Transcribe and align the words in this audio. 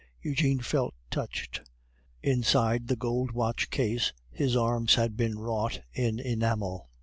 Eugene 0.19 0.57
felt 0.57 0.95
touched. 1.11 1.61
Inside 2.23 2.87
the 2.87 2.95
gold 2.95 3.33
watch 3.33 3.69
case 3.69 4.13
his 4.31 4.55
arms 4.55 4.95
had 4.95 5.15
been 5.15 5.37
wrought 5.37 5.79
in 5.93 6.19
enamel. 6.19 6.89